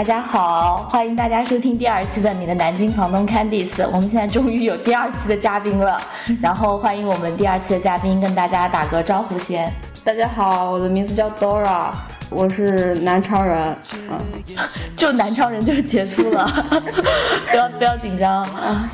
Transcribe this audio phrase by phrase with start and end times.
[0.00, 3.86] 大家好，欢迎大家收听第二期的你的南京房东 Candice。
[3.86, 5.94] 我们现在终于有第二期的嘉宾了，
[6.40, 9.70] 然后欢迎我们第二期的嘉宾跟大家打个招呼先。
[10.02, 11.90] 大家好，我的名字叫 Dora，
[12.30, 13.76] 我是南昌人。
[14.08, 14.18] 嗯，
[14.96, 16.46] 就南昌人就结束了，
[17.50, 18.42] 不要不要紧张。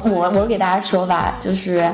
[0.06, 1.88] 我我给大家说吧，就是。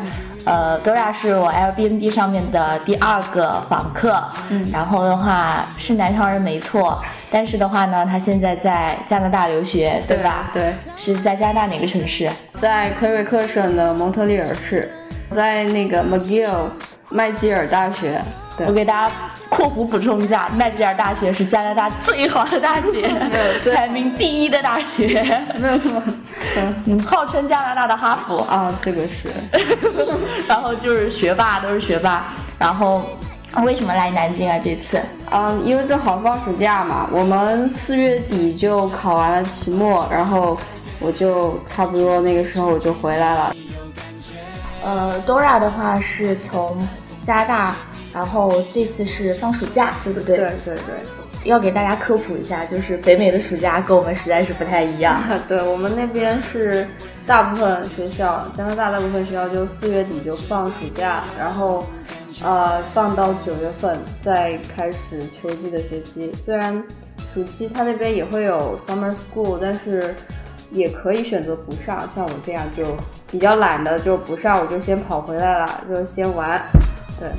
[0.44, 10.50] 呃，Dora 是我 Airbnb 上面的第二个访客，嗯，然后的话是南昌人没错，但是的话呢，他现在在加拿大留学，对吧？
[10.52, 12.30] 对，是在加拿大哪个城市？
[12.60, 14.90] 在魁北克省的蒙特利尔市，
[15.34, 16.70] 在那个 McGill
[17.12, 18.20] 麦吉尔大学。
[18.66, 19.12] 我给大家
[19.48, 23.08] 括弧补充一下，麦吉尔大学是加拿大最好的大学，
[23.74, 25.80] 排名第一的大学，没有
[26.84, 29.30] 嗯，号称加拿大的哈佛啊，这个是，
[30.46, 32.26] 然后就是学霸都是学霸，
[32.58, 33.02] 然后
[33.64, 35.00] 为什么来南京啊这次？
[35.30, 40.56] 嗯，因为正好放暑假嘛，我们四月底就考完了期末，然后
[41.00, 43.56] 我就差不多那个时候我就回来了。
[44.84, 46.76] 呃，Dora 的话是从
[47.26, 47.76] 加拿大。
[48.14, 50.36] 然后这次是放暑假，对不对？
[50.36, 55.24] 对对对，要给大家科普一下，就是北美的暑假跟我们实在是不太一样。
[55.48, 56.86] 对我们那边是
[57.26, 61.86] 大部分学校，加拿大大部分学校就四月底就放暑假，然后
[62.44, 66.30] 呃放到九月份再开始秋季的学期。
[66.44, 66.84] 虽然
[67.32, 70.14] 暑期他那边也会有 summer school，但是
[70.70, 72.06] 也可以选择不上。
[72.14, 72.84] 像我这样就
[73.30, 76.60] 比较懒的就不上，我就先跑回来了，就先玩。
[77.22, 77.30] 对。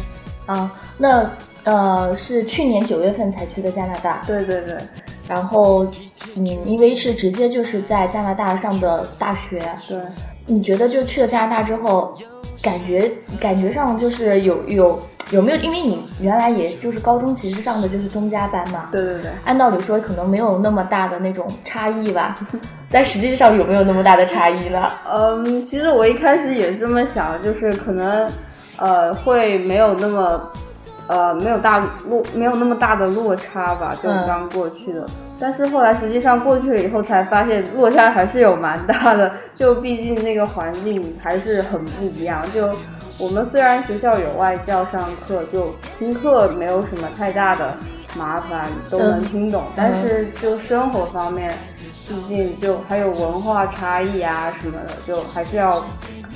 [0.46, 1.30] 啊，那
[1.64, 4.78] 呃是去年九月份才去的加拿大，对对对，
[5.26, 5.88] 然后
[6.36, 9.98] 嗯，因为是直接就是在加拿大上的大学，对，
[10.46, 12.14] 你觉得就去了加拿大之后，
[12.62, 15.00] 感觉感觉上就是有有
[15.32, 15.58] 有没有？
[15.60, 22.38] 因为你原来也就是高中其实上的就是中加班嘛，对对对，按道理说可能没有那么大的那种差异吧，
[22.92, 24.92] 但实际上有没有那么大的差异呢？
[25.10, 28.30] 嗯，其实我一开始也是这么想，就是可能。
[28.78, 30.52] 呃，会没有那么，
[31.08, 31.80] 呃，没有大
[32.10, 33.94] 落，没有那么大的落差吧？
[34.02, 35.06] 就刚过去的，
[35.40, 39.32] 但是后来实际上过去了以后，才发现落差还是有蛮大的。
[39.56, 42.42] 就毕竟那个环境还是很不一样。
[42.54, 42.68] 就
[43.20, 47.78] 我们虽然学校有外教上课，就听课没有什么太大的
[48.18, 49.64] 麻烦，都能听懂。
[49.76, 51.54] 但是就生活方面，
[52.08, 55.86] 毕竟就还有文化差异啊什么的，就还是要。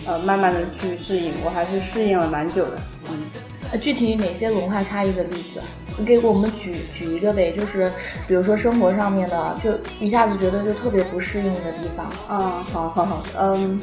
[0.07, 2.78] 呃，慢慢的去适应，我还是适应了蛮久的。
[3.09, 5.62] 嗯，具体哪些文化差异的例子，
[5.97, 7.51] 你给我们举举一个呗？
[7.51, 7.91] 就是
[8.28, 12.09] 比如说生活上面的，就一下子觉得就特别不适应的地方。
[12.29, 12.40] 嗯，
[12.72, 13.79] 好好好，嗯，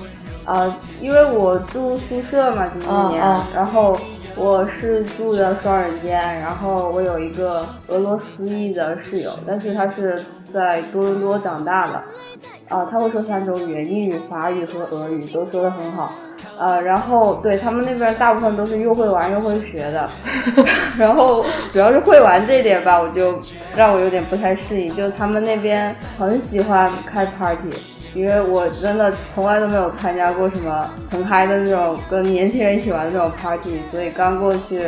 [0.46, 3.22] 呃，因为我住宿舍嘛，这几年，
[3.54, 3.94] 然后
[4.34, 12.02] 我是住的双人间，然后我有一个俄罗斯裔的室友，但是他是在多伦多长大的。
[12.68, 16.12] 啊，他会说三种语言，英语、法语和俄语都说的很好。
[16.58, 20.08] 呃，然后对他们那边大部分都是又会玩又会学的，
[20.96, 23.38] 然后主要是会玩这点吧，我就
[23.74, 24.94] 让我有点不太适应。
[24.94, 27.70] 就他们那边很喜欢开 party，
[28.14, 34.80] 因为我真的从来都没有参加过什么很嗨的那种跟年轻人一起玩的那种 party，所以刚过去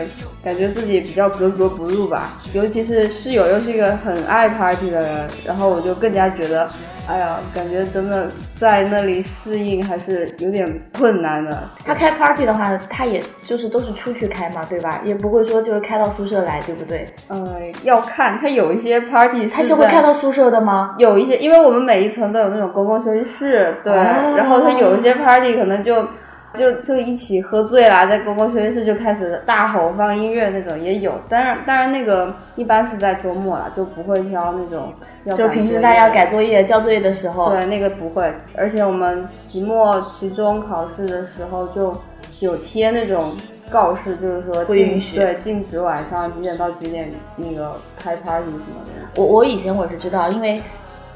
[0.46, 2.34] 感觉自己比较格格不入吧。
[2.54, 6.68] 尤其是室友又是一个很爱 party 的人，然后我就更加觉得。
[7.08, 11.68] 哎呀，感觉真的在那里适应还是有点困难的。
[11.84, 15.00] 他开 party 的话，他也就是都是出去开嘛，对吧？
[15.04, 17.04] 也不会说就是开到宿舍来，对不对？
[17.28, 20.94] 呃，要看他有一些 party，他是会开到宿舍的吗？
[20.98, 23.92] 有一些，因为我们每一层都有那种公共休息室，对。
[23.92, 26.06] 然后他有一些 party 可能就。
[26.56, 34.92] 就就一起喝醉啦，在公共休息室就开始大吼放音乐那种也有，当然当然那个一般是在周末了，就不会挑那种。
[35.36, 37.50] 就平时大家改作业交作业的时候。
[37.50, 38.32] 对，那个不会。
[38.56, 41.96] 而且我们期末、期中考试的时候就
[42.40, 43.32] 有贴那种
[43.70, 49.20] 告示，就是说不允许，对，禁止晚上几点到几点那个开 party 什么的。
[49.20, 50.60] 我我以前我是知道，因为。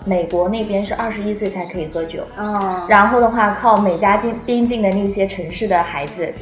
[0.07, 6.33] 美国那边是二十一岁才可以喝酒，嗯，然后的话靠美加境边境的那些城市的孩子，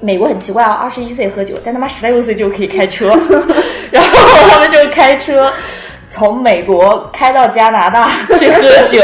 [0.00, 3.08] 美国很奇怪啊，二十一岁喝酒，但他妈十六岁就可以开车，
[3.90, 5.52] 然后他们就开车
[6.12, 9.00] 从美国开到加拿大去喝酒，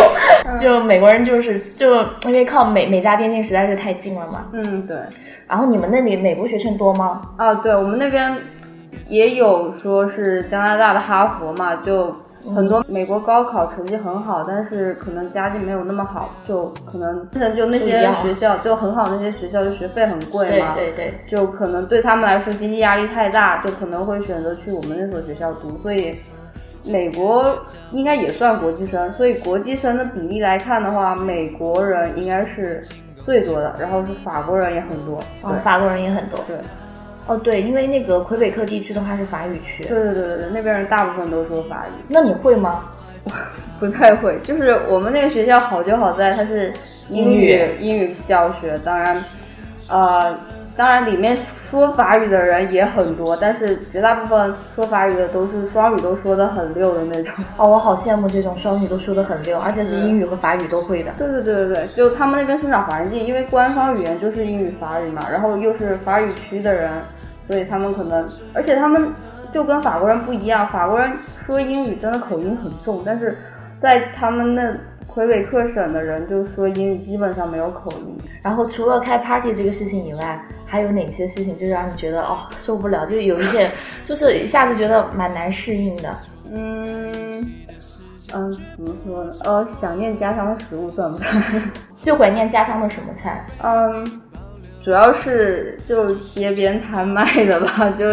[0.60, 4.96] 就美国人就是就因为靠美美加边境实在是太近了嘛，嗯对，
[5.48, 7.20] 然后你们那里美国学生多吗？
[7.36, 8.36] 啊，对我们那边
[9.08, 12.14] 也有说是加拿大的哈佛嘛，就。
[12.54, 26.14] 很多美国高考成绩很好，但是可能家境没有那么好，就可能就那些学校就很好，那些学校就学费很贵嘛，对对对，就可能对他们来说经济压力太大，就可能会选择去我们那所学校读，所以，
[26.90, 27.56] 美国
[27.92, 32.82] 应该也算国际生，所以国际生的比例来看的话，美国人应该是
[33.24, 36.56] 最多的，然后是法国人也很多，哦，法国人也很多，对，
[37.26, 42.84] 哦对，因为那个魁北克地区的话是法语区，对对对对对，那边人大部分都说法语，那你会吗？
[43.80, 46.72] 不太会，就是我们那个学校好就好在它是
[47.08, 49.22] 英语英语教学，当然，
[49.88, 50.36] 呃。
[50.76, 51.38] 当然，里面
[51.70, 57.44] 说法语的人也很多，但是绝大部分说法语的都是双语都说的很溜的那种。
[57.56, 61.12] 哦，我好羡慕这种双语都说的很溜，而且是英语和法语都会的。
[61.16, 66.90] 对对对对对，就他们那边生长环境，因为官方语言就是英语法语嘛，然后又是法语区的人，
[67.46, 69.12] 所以他们可能，而且他们
[69.52, 71.12] 就跟法国人不一样，法国人
[71.46, 73.36] 说英语真的口音很重，但是
[73.80, 74.74] 在他们那。
[75.06, 80.42] 魁北克省的人就说英语基本上没有口音，然后除了开 party 这个事情以外，
[80.74, 83.06] 还有哪些事情就让你觉得哦受不了？
[83.06, 83.70] 就有一些
[84.04, 86.12] 就是一下子觉得蛮难适应的。
[86.52, 87.12] 嗯
[88.34, 89.30] 嗯，怎么说呢？
[89.44, 91.70] 呃，想念家乡的食物算不算？
[92.02, 93.46] 最怀念家乡的什么菜？
[93.62, 94.04] 嗯，
[94.84, 98.04] 主要是就街边摊卖的吧，就。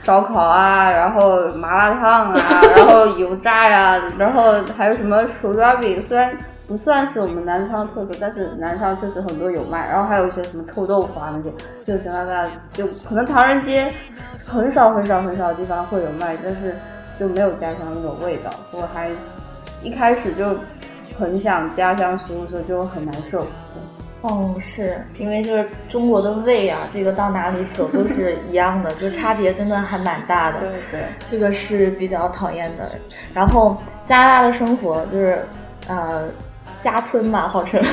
[0.00, 6.36] 烧烤啊，然后麻辣烫啊，然后油炸呀，然后还有什么手抓饼，虽然
[6.72, 9.90] 不算是我们南昌特色，但是南昌确实很多有卖。
[9.90, 11.52] 然后还有一些什么臭豆腐啊那些，
[11.86, 13.92] 就加拿大就可能唐人街
[14.46, 16.74] 很少很少很少的地方会有卖，但是
[17.20, 18.50] 就没有家乡那种味道。
[18.72, 19.10] 我还
[19.82, 20.56] 一开始就
[21.18, 23.46] 很想家乡食物的时候就很难受。
[24.22, 30.60] 哦，是因为就是中国的胃啊，这个到哪里走都是一样的，就差别真的还蛮大的。
[30.60, 32.88] 对对，这个是比较讨厌的。
[33.34, 33.76] 然后
[34.08, 35.38] 加拿大的生活就是，
[35.88, 36.28] 呃，
[36.82, 37.80] 家村嘛， 号称。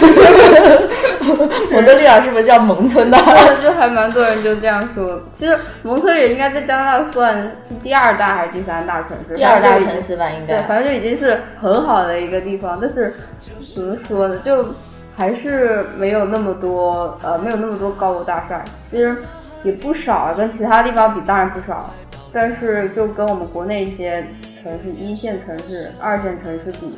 [1.71, 3.17] 我的地方是不是叫蒙村的？
[3.63, 5.21] 就还蛮多人就这样说。
[5.37, 7.49] 其实蒙村也应该在加拿大算是
[7.83, 9.35] 第二大还是第三大城市？
[9.35, 10.57] 第二大城市吧，应该。
[10.57, 12.79] 对，反正就已经是很好的一个地方。
[12.81, 14.37] 但是怎么说呢？
[14.43, 14.65] 就。
[15.17, 19.13] 还是没有那么多，呃，没有那么多高楼大厦，其实
[19.63, 21.93] 也不少，跟其他地方比当然不少，
[22.31, 24.25] 但是就跟我们国内一些
[24.63, 26.97] 城市一线城市、二线城市比，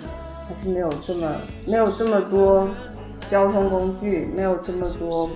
[0.57, 1.31] 还是没有这么
[1.65, 2.67] 没有这么多
[3.29, 5.29] 交通工具，没有这么多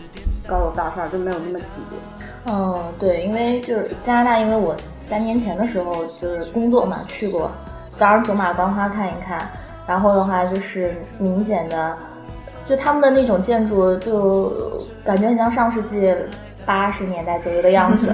[0.47, 1.65] 高楼大厦，就没有那么挤。
[2.47, 4.75] 嗯，对，因为就是加拿大，因为我
[5.09, 7.49] 三年前的时候就是工作嘛去过，
[7.97, 9.49] 当然走马观花看一看，
[9.87, 11.95] 然后的话就是明显的。
[12.67, 14.51] 就他们的那种建筑，就
[15.03, 16.11] 感觉很像上世纪
[16.65, 18.13] 八十年代左右的样子。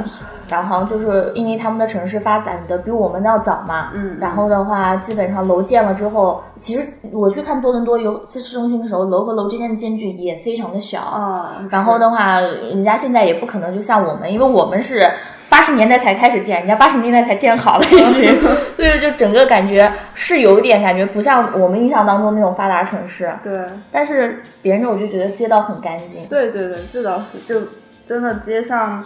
[0.49, 4.17] 然后就是因为他们的城市发展的比我们要早嘛，嗯。
[4.19, 11.63] 然后的话，基本上楼建了之后，其实我去看多伦多有在市中心的时候，楼和楼之间的间距也非常的小啊。
[11.69, 15.09] 然后的话，人家现在也不可能就像我们，因为我们是。
[15.51, 18.41] 八十年代才开始建，人家八十年代才建好了已经，
[18.73, 23.29] 所以就整个感觉是有点感觉不像我们印象当中那种发达城市。
[23.43, 23.59] 对，
[23.91, 26.25] 但是别人我就觉得街道很干净。
[26.29, 27.59] 对对对，这倒是，就
[28.11, 29.01] 真的街上，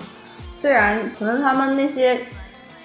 [0.62, 2.20] 虽然可能他们那些，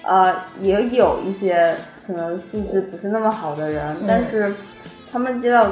[0.03, 1.75] 呃，也有一些
[2.05, 4.53] 可能素质不是那么好的人，但是。
[5.13, 5.69] 他们街道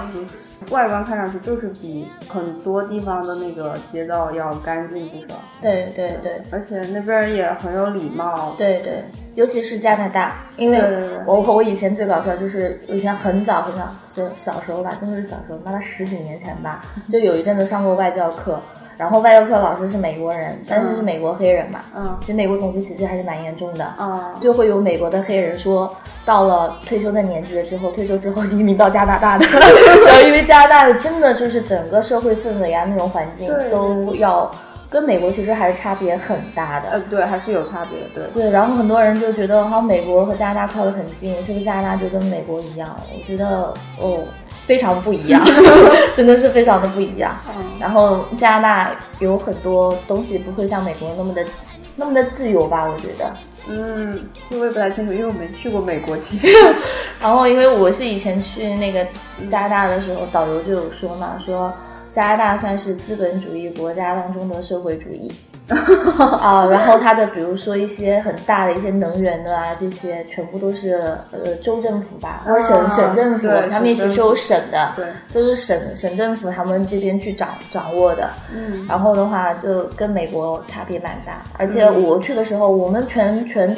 [0.70, 5.36] 外观看上去就是比很多地方的那个街道要干净不少。
[5.62, 8.54] 对对对，而且那边也很有礼貌。
[8.58, 9.02] 对对，
[9.36, 10.78] 尤其是加拿大，因为
[11.26, 18.60] 我和我以前最搞笑就是以前很早很早小小时候吧，真的是小时候，那他十几年前吧，就有一阵子上过外教课。
[19.00, 25.90] 然后外教课老师是美国人，但是是美国黑人嘛，嗯，其实美国种族歧视还是蛮严重的，啊，就会有美国的黑人说，
[26.26, 29.46] 到了退休的年纪了之后，退休之后移民到加拿大的，
[30.06, 34.52] 然后因为加拿大的真的就是整个社会氛围啊那种环境都要
[34.90, 42.90] 跟美国其实还是差别很大的，呃，对，还是有差别，对，对，然后很多人就觉得好像美国和加拿大靠得很近，是不是加拿大就跟美国一样？
[43.14, 44.24] 我觉得哦。
[44.66, 45.44] 非常不一样，
[46.16, 47.34] 真的是非常的不一样。
[47.80, 51.44] 然后加拿大有很多东西不会像美国那么的
[51.96, 52.86] 那么的自由吧？
[52.86, 53.32] 我觉得。
[53.68, 56.16] 嗯，我也不太清楚，因为我没去过美国。
[56.18, 56.48] 其实，
[57.20, 59.04] 然后因为我是以前去那个
[59.50, 61.74] 加拿大的时候，导游就有说嘛，说
[62.14, 65.32] 加拿大算是资本主义国家当中的社会主义。
[66.42, 70.94] 啊，然后它的比如说一些很大的一些能源的啊，这些全部都是
[71.32, 78.32] 呃州政府吧，或者省省政府，他们也是有省的，对，都是省省政府他们这边去掌掌握的。
[78.52, 83.78] 嗯，然后的话就跟美国差别蛮大，而且我去的时候，我们全全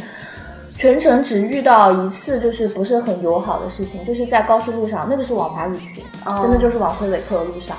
[0.71, 6.01] 全程只遇到一次就是不是很友好的事情，就是在高速路上，那个是往哪里去，
[6.41, 7.75] 真的就是往魁北克的路上。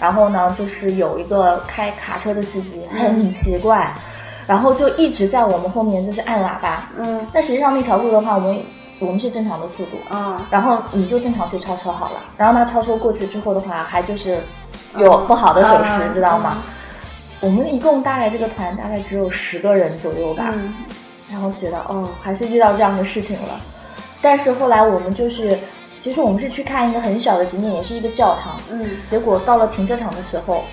[0.00, 3.92] 然后呢，就是有一个开卡车的司机很奇怪，
[4.46, 6.88] 然后就一直在我们后面就是按喇叭。
[6.96, 8.60] 嗯，但实际上那条路的话，我们
[9.00, 12.20] 我们是正常的速度，啊，然后你就正常去超车好了。
[12.36, 14.38] 然后他超车过去之后的话，还就是
[14.96, 16.58] 有不好的手势，知道吗？
[17.40, 20.52] 我们一共大概这个团大概只有十个人左右吧，
[21.30, 23.60] 然后觉得哦，还是遇到这样的事情了。
[24.20, 25.56] 但是后来我们就是，
[26.00, 30.64] 其实我们是去看一个很小的景点，也是一个教堂，嗯，结果到了停车场的时候。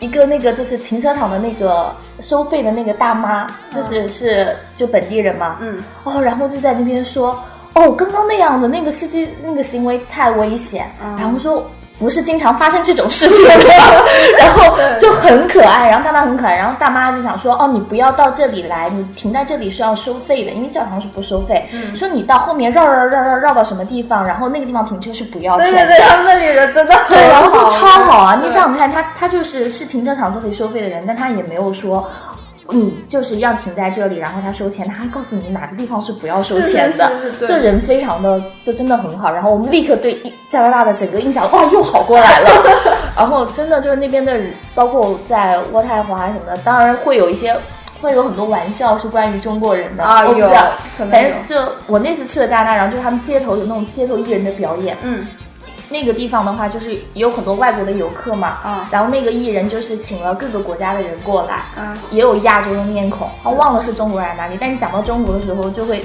[0.00, 7.40] 一个那个就是停车场的那个收费的那个大妈，就是是就本地人嘛，嗯，哦，然后就在那边说，
[7.74, 11.64] 哦，刚刚那样的那个司机那个行为太危险，然后说。
[12.02, 13.54] 不是经常发生这种事情的，
[14.36, 21.64] 然后就很可爱，然后大妈很可爱，然后大妈就想说，哦，你不要到这里来，你停在这里是要收费的，因为教堂是不收费。
[21.94, 25.78] 说你到后面绕绕绕绕绕到什么地方，然后那个地方停车是不要钱的。
[25.78, 28.40] 对对对，他们那里人真的对，然后就超好啊！
[28.42, 32.08] 你想想看，他他就是是停车场这里收费的人，但他也没有说。
[32.72, 37.12] 你就是要停在这里，然后他收钱，他还告诉你哪个地方是不要收钱的。
[37.40, 39.32] 这人非常的，就真的很好。
[39.32, 42.50] 然后我们立刻对加拿大的整个印象，哇，又好过来了。
[43.16, 44.36] 然后真的就是那边的，
[44.74, 47.54] 包括在渥太华什么的，当然会有一些，
[48.00, 50.48] 会有很多玩笑是关于中国人的啊，有，
[50.96, 55.26] 反正就我那次去了加拿大，然后就是他们街头有那种街头艺人的表演，嗯。
[55.92, 66.02] 那个地方的话，就是有很多外国的游客嘛，嗯，然后那个艺人就是请了各个国家的人过来，嗯，也有亚洲的面孔，他忘了是中国人哪里，但你讲到中国的时候，就会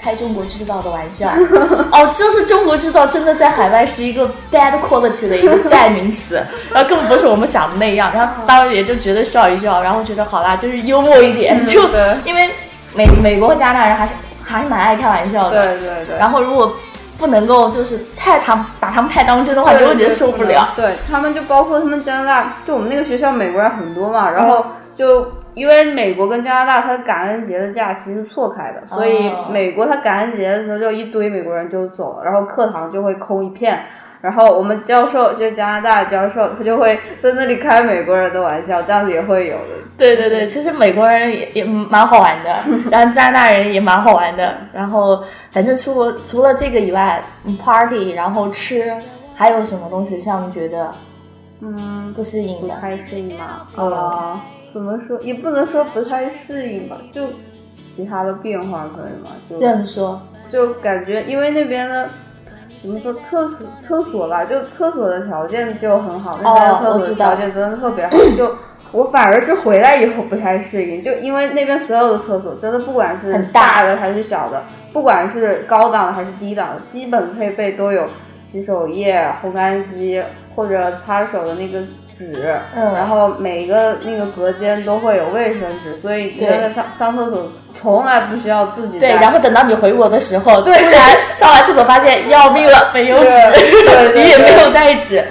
[0.00, 1.28] 开中国制造的玩笑，
[1.92, 6.42] 哦，就是中国制造真的在海外是一个 bad quality 的一个代名词，
[6.74, 11.80] 然后根本不是我们想的那样，然后当时也就觉得笑一笑，然后觉得好啦，就是幽默一点，就
[12.24, 12.50] 因为
[12.94, 14.12] 美美国和加拿大人还是
[14.44, 16.74] 还是蛮爱开玩笑的，对对对，然后如果。
[17.18, 20.68] 不能够就是太他把他们太当真的话，就会觉得受不了。
[20.76, 24.64] 对他们就包括他们加拿大，就我们那个学校美国人很多嘛，然后
[24.96, 33.80] 就因为美国跟加拿大它感恩节的假期是错开的，所以美国它感恩节的时候就一堆美国人就走了，然后课堂就会空一片。
[34.20, 39.78] 然后我们教授就加拿大教授，他就会在那里开美国人的玩笑，这样子也会有的。
[39.96, 42.50] 对对对，其实美国人也也蛮好玩的，
[42.90, 44.56] 然后加拿大人也蛮好玩的。
[44.72, 47.22] 然后反正除了除了这个以外
[47.62, 48.92] ，party，然后吃，
[49.34, 50.90] 还有什么东西让你觉得
[51.60, 52.74] 嗯不适应的？
[52.74, 53.66] 不太适应嘛？
[53.76, 54.40] 啊，
[54.72, 57.22] 怎么说也不能说不太适应吧，就
[57.96, 59.30] 其他的变化可以吗？
[59.48, 60.20] 就这样说，
[60.52, 62.08] 就感觉因为那边的。
[62.78, 68.16] 怎么说厕所厕所吧，就厕所的条件就很好，那边厕所条件真的特别好。
[68.36, 68.54] 就
[68.92, 78.04] 我反而是回来以后不太适应，就因为那边所有的厕所真的不管是大的还是小的，不管是高档的还是低档的，基本配备都有
[78.50, 80.22] 洗手液、烘干机
[80.54, 81.80] 或者擦手的那个
[82.16, 87.48] 纸，嗯，然后每个那个隔间都会有卫生纸，所以你在上上厕所。
[87.80, 90.82] 从来不需要自己对，然后等到你回国的时候，突然
[91.34, 93.30] 上完厕所发现要命了，没有纸，
[94.14, 95.24] 你也没有带纸，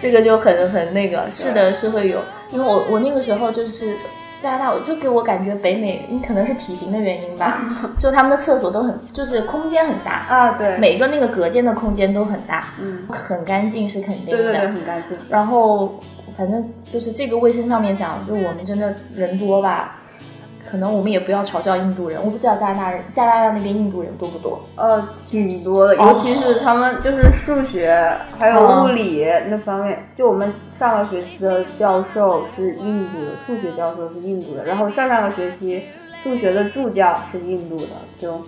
[0.00, 1.22] 这个就很很那个。
[1.30, 2.18] 是的，是会有，
[2.50, 3.94] 因为我我那个时候就是
[4.42, 7.60] 加拿大，我就给我感觉北美，你可能是体型的原因吧，
[8.00, 15.18] 就他们的厕所都很，就是空间很大啊，对，每个那个隔间的空间都很大，嗯，很干净是肯定的，对对对，很干净。
[15.28, 15.94] 然后
[16.36, 19.96] 反正就是这个卫生上面讲，就我们真的人多吧。
[20.70, 24.62] 可能我们也不要嘲笑印度人，我不知道加拿大加拿大那边印度人多不多？
[24.76, 29.98] 呃，挺多的，尤其是他们就是数学还有物理那方面。
[30.16, 31.64] 就我们上个学期的。
[31.78, 35.82] 教授是印度的，数学教授是印度的，然后上上个学期
[36.22, 36.64] 数学的。
[36.70, 37.86] 助教是印度的，
[38.18, 38.40] 就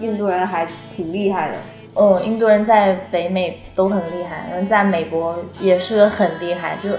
[0.00, 1.58] 印度人还挺厉害的。
[1.94, 6.90] 嗯，印度人在北美都很厉害，嗯，在美国也是很厉害，就。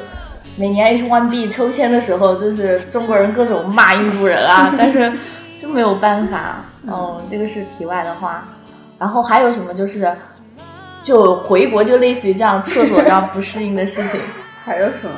[0.56, 5.12] 每年 H1B 抽签的时候，就是中国人各种骂印度人啊， 但是
[5.60, 6.58] 就没有办法。
[6.88, 8.44] 嗯，这个是题外的话。
[9.00, 10.16] 然后还有什么就是，
[11.04, 14.22] 就回国就类似于这样厕所上不适应的事情。
[14.64, 15.12] 还有什么？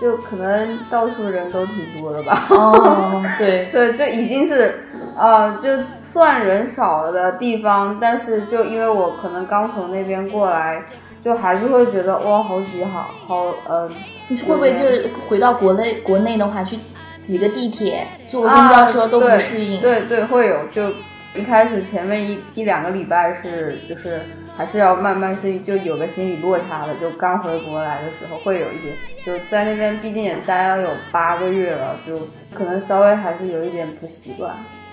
[0.00, 2.46] 就可能到处人都挺多的吧。
[2.50, 4.80] 哦， 对对，就已经是
[5.16, 5.68] 呃，就
[6.12, 10.82] 算人少了的地方，但是就因为我可能刚从那边过来。
[11.24, 13.90] 就还是会觉得哇，好挤，好好，呃，
[14.28, 16.76] 你会不会就是回到国内国内的话，去
[17.24, 19.80] 挤个地铁、坐个公交车都不适应？
[19.80, 20.56] 对对，会有。
[20.72, 20.88] 就
[21.34, 24.20] 一开始前面一一两个礼拜是，就是
[24.56, 26.94] 还是要慢慢适应，就有个心理落差的。
[27.00, 32.14] 就刚回国来的时候会有一点，就在那边毕竟也待了有八个月了，就
[32.52, 34.52] 可能稍微还是有一点不习惯。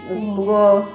[0.10, 0.86] 嗯，不过。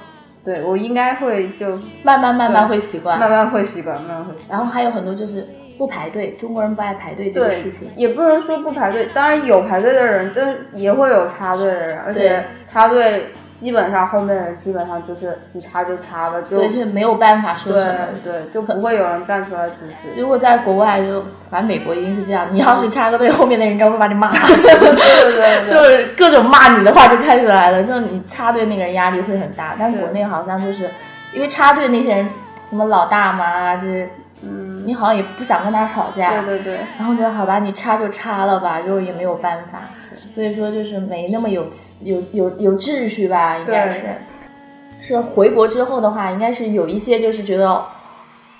[0.41, 1.67] 对我应该会就
[2.01, 4.33] 慢慢慢慢会习惯，慢慢会习惯，慢慢会。
[4.49, 5.45] 然后还有很多就是
[5.79, 13.31] 不排队，中国人不爱排队这个事情，也不能说不排队，当然有排队的人，但也会有插队的人，而且插队
[13.61, 20.21] 基本上后面人基本上就是你插就插了，就是没有办法说什么，对，就不会有人站出来阻止。
[20.21, 24.55] 如果在国外，就反正美国一定是这样，你要是插个队，后面的人应该会把你骂， 对
[25.33, 29.75] 对对，就是各种骂你的话就开始来了，就是你插队那个人压力会很大。
[29.79, 30.89] 但国内好像就是
[31.33, 32.27] 因为插队那些人，
[32.69, 34.07] 什么老大妈啊，就是
[34.43, 39.79] 嗯，你好像也不想跟他吵架，对对对，然后觉得好吧，你插就插了吧，就也没有办法，
[40.13, 41.65] 所以说就是没那么有。
[42.01, 44.03] 有有有秩序吧，应该是，
[45.01, 47.83] 是回国之后的话，应该是有一些就是觉得，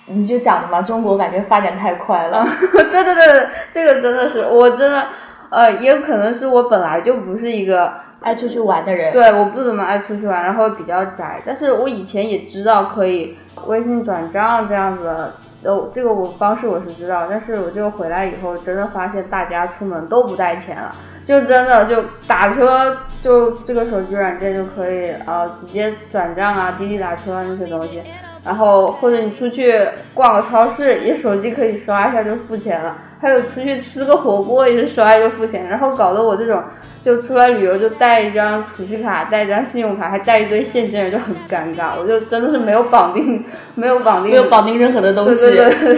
[0.08, 2.46] 你就讲的嘛，中国感觉发展太快了。
[2.92, 5.08] 对对对，这个真的是，我真的，
[5.52, 9.14] 呃，也有可能是我本来就不是一个爱出去玩的人。
[9.14, 11.40] 对，我不怎么爱出去玩，然后比较宅。
[11.46, 15.32] 但是我以前也知道可以微信转账这样子，
[15.64, 17.28] 呃，这个我方式我是知道。
[17.30, 20.94] 但是我就回来以后，真的发现大家出门都不带钱了。
[21.28, 28.02] 就真的就打车，就这个手机软件就可以呃直接转账啊，滴滴打车那些东西，
[28.44, 32.98] 然后或者你出去逛个超市，也手机可以刷一下就付钱了。
[33.22, 36.64] 还有出去吃个火锅也是刷一个付钱，然后搞得我这种
[37.04, 42.00] 就出来旅游就带一张储蓄卡，带一张信用卡，还带一堆现金，就很尴尬。
[42.00, 43.44] 我就真的是没有绑定，
[43.76, 45.56] 没有绑定，没有绑定任何的东西。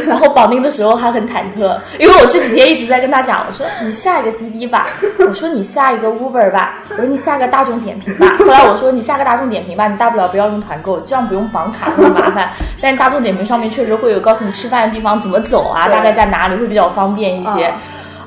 [0.07, 4.87] 然后绑定的时候还很忐忑，因为我这几天一直在跟他讲，我说你下一个滴滴吧，
[5.27, 8.25] 我说你下一个 Uber 吧，我说你下个大众点评吧。
[8.39, 12.49] 后来我说你下个大众点评吧，你大不了不要用团购，这样不用绑卡那么麻烦。
[12.81, 17.10] 但大众点评上面确实会有告诉你吃饭的地方怎么走啊，大概在哪里会比较方。
[17.11, 17.73] 方便一些，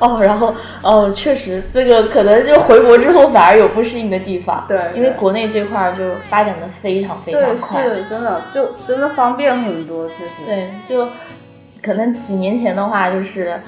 [0.01, 11.09] 哦，然后哦，确实，这个可能就回国之后反而有不适应的地方，对，因为国内这块儿就发展的非常非常快，对真的，就真的方便很多，确实，对，就
[11.83, 13.59] 可能几年前的话就是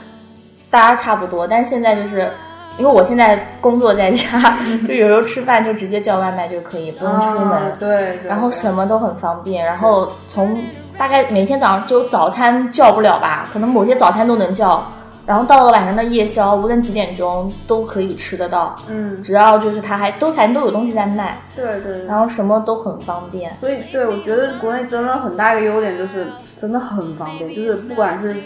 [0.71, 2.31] 大家差不多，但是现在就是
[2.77, 10.59] 因为我现在工作在家， 就有时候吃饭就直接叫外卖就可以，不用出门，对，然后什么都很方便，然后从
[10.99, 14.85] 大概每天早上就早餐叫不了吧，可能某些早餐都能叫。
[15.27, 18.77] 然后到了晚上的夜宵，无论几点钟都可以吃得到。
[18.89, 21.37] 嗯，只要就是它还都反正都有东西在卖。
[21.57, 22.07] 对对。
[22.07, 23.53] 然后什么都很方便。
[23.61, 26.29] 所以，对我觉得国内真的很大一个优点就是
[26.61, 28.37] 真的很方便，就是不管是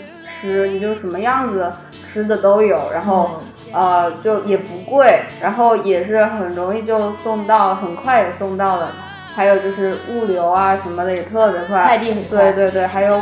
[0.40, 3.30] 吃，你就什么样子吃的都有，然后
[3.74, 8.90] 呃就也不贵，然后也是很容易就送到，很快也送到了。
[9.36, 12.50] 还有就是物流啊什么的也特别快，快递很快。
[12.50, 13.20] 对对对，还有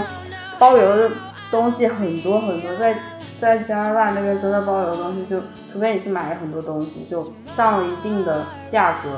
[0.60, 1.10] 包邮的
[1.50, 2.94] 东西很多很多，在。
[3.40, 5.40] 在加拿大那边真的包邮的东西，就
[5.72, 9.08] 除非你去买很多东西，就上了一定的价格。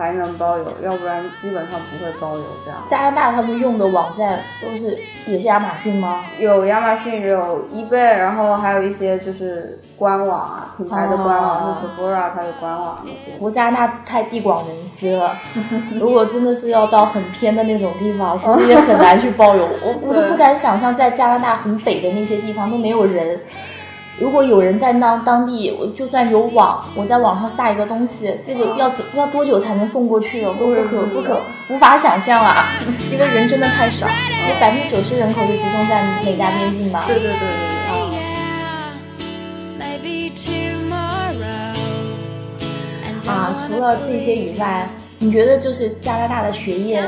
[0.00, 2.42] 才能包邮，要不然基本上不会包邮。
[2.64, 6.24] 这样，加拿大他们用的网站都是也是亚马逊吗？
[6.38, 13.36] 有亚马逊，有 eBay，然后还有一些就是官网啊，品牌的官网，像 Sephora 它的官网那些。
[13.36, 15.36] 不过加拿大太地广人稀了，
[16.00, 19.68] 如果真的是要到很偏的那种地方，估计也很难去包邮。
[19.82, 23.38] 我我都不敢想象，在加拿大很北的那些地方都没有人。
[24.20, 30.42] 如果有人在当当地，我就算有网，我在网上下一个东西，这个要怎要多久才能送过去？
[30.42, 32.66] 都不可不可无法想象啊！
[33.10, 37.04] 因为人真的太少，有百分之九十人口就集中在美加边境嘛。
[37.06, 37.48] 对对对对
[37.88, 37.96] 啊！
[43.26, 44.86] 啊，除了这些以外，
[45.18, 46.98] 你觉得就是加拿大的学业，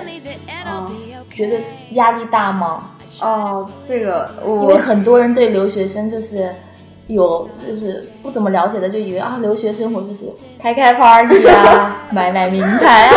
[0.64, 0.90] 啊，
[1.30, 1.58] 觉得
[1.90, 2.88] 压力大吗？
[3.20, 6.48] 哦，这个，因为很多人对留学生就是。
[7.08, 10.24] 有就是不怎么了解的，就以为啊，留学生活就是
[10.60, 13.14] 开开 party 啊， 买买名牌啊，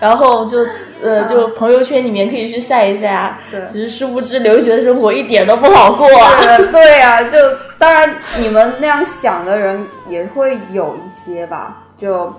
[0.00, 0.58] 然后就
[1.02, 3.40] 呃就朋友圈里面可以去晒一晒啊。
[3.50, 6.06] 对，其实殊不知留学生活一点都不好过。
[6.70, 7.38] 对啊，就
[7.78, 12.32] 当然你们那样想的人也会有一些吧，就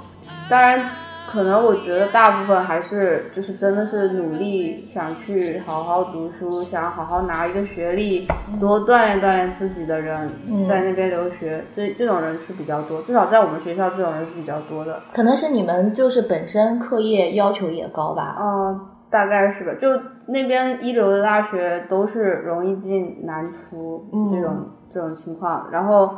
[0.50, 0.84] 当然。
[1.32, 8.28] 可能我觉得大部分还是就是真的是努力想去好好读书，想好好拿一个学历，
[8.60, 10.28] 多锻炼锻炼自己的人，
[10.68, 15.00] 在那边留学，这这种人是比较多，至少在我们学校这种人是比较多的。
[15.14, 18.36] 可能是你们就是本身课业要求也高吧？
[18.42, 19.72] 嗯，大概是吧。
[19.80, 26.10] 就那边一流的大学都是容易进难出这种这种情况，然后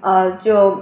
[0.00, 0.80] 呃就。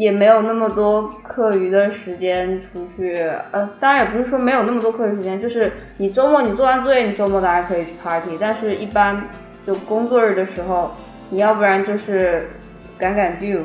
[0.00, 3.12] 也没有那么多课余的时间出去，
[3.52, 9.22] 呃，当然也不是说没有那么多课余时间，就是你周末你做完作业，你周末大家可以去 party，但是一般
[9.66, 10.92] 就工作日的时候，
[11.28, 12.48] 你要不然就是
[12.96, 13.60] 赶赶 due，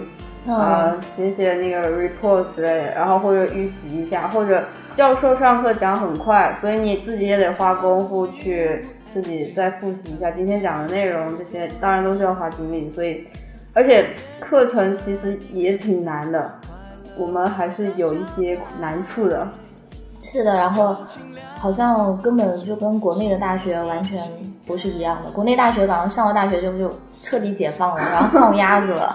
[0.45, 4.61] 啊，写写那个 report 之类的，然后或者预习一下，或者
[4.97, 8.81] 教授上课讲很快，所以你自己也得花功夫去
[9.13, 13.25] 自己再复习一下今天讲的内容，这些当然都是要花精力，所以。
[13.75, 14.05] 而且
[14.39, 16.49] 课程其实也挺难的，
[17.17, 19.45] 我们还是有一些难处的。
[20.23, 20.95] 是的，然后
[21.55, 24.17] 好像根本就跟国内的大学完全
[24.65, 25.31] 不是一样的。
[25.31, 29.13] 国内大学好像上了大学之后就彻底解放了，然后放鸭子了，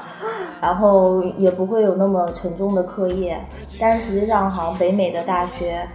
[0.61, 3.39] 然后也不会有那么沉重的课业。
[3.81, 5.87] 但是实际上，好像北美的大学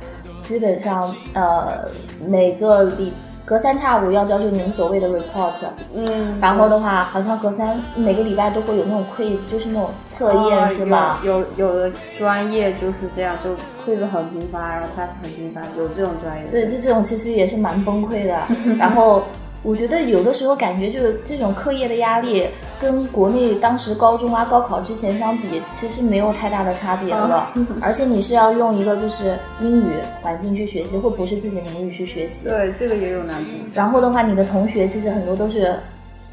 [0.41, 1.87] 基本上呃
[2.27, 3.13] 每个礼。
[3.45, 5.51] 隔三差五要交就你们所谓的 report，
[5.95, 11.19] 嗯，然后的话，好像隔三每个礼拜都会有那种 quiz，就是那种测验，是吧？
[11.23, 13.51] 有有的专业就是这样，就
[13.85, 16.47] quiz 很频繁，然后 test 很频繁，有这种专业。
[16.49, 18.35] 对，就这种其实也是蛮崩溃的，
[18.77, 19.23] 然后。
[19.65, 22.47] 我觉得有的时候感觉就是这种课业的压力，
[22.79, 27.51] 跟国内当时高中啊高考之前相比，其实没有太大的差别了。
[27.81, 32.47] 而且你是要用一个就是英语环境去学习，或不是自己母语去学习。
[32.47, 33.49] 对，这个也有难度。
[33.73, 35.75] 然后的话，你的同学其实很多都是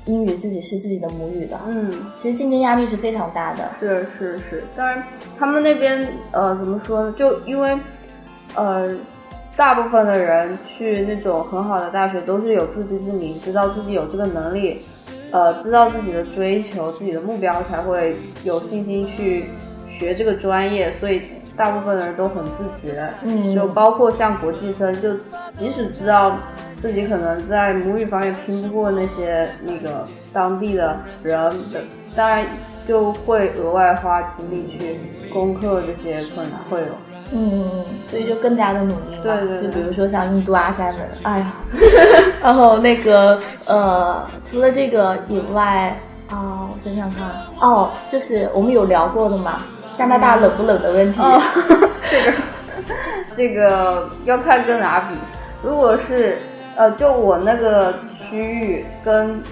[0.05, 1.59] 英语自己是自己的母语的。
[1.67, 1.91] 嗯，
[2.21, 3.71] 其实竞争压力是非常大的。
[3.81, 5.03] 是是是，当然
[5.39, 7.15] 他们那边呃怎么说呢？
[7.19, 7.75] 就因为
[8.55, 8.95] 呃。
[9.55, 14.81] 大部分的人去那种很好的大学都是有自知之明，知道自己有这个能力，
[15.31, 19.51] 呃，知道自己的追求、自己的目标，才会有信心去
[19.99, 20.93] 学这个专业。
[20.99, 21.23] 所以
[21.55, 25.15] 大部分的人都很自觉，嗯，就包括像国际生，就
[25.55, 26.35] 即使知道
[26.79, 31.53] 自己可能在母语方面拼不过那些那个当地的人，
[32.17, 32.47] 当然
[32.89, 34.99] 就会额外花精力去
[35.31, 37.12] 攻克这些困难，会有。
[37.35, 39.23] 嗯，所以就更加的努力嘛。
[39.23, 39.63] 对对。
[39.63, 41.53] 就比如说像印度阿三的，哎呀，
[42.43, 45.99] 然后那个呃，除了这个以外
[46.31, 47.27] 啊，我想想看，
[47.61, 49.63] 哦，就是我们有聊过的嘛，
[49.99, 51.21] 加拿大冷不冷的问题。
[52.11, 52.33] 这个
[53.37, 55.15] 这个要看跟哪比。
[55.63, 56.39] 如果是
[56.77, 57.95] 呃，就我那个
[58.29, 59.43] 区域跟